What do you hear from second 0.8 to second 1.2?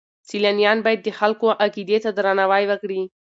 باید د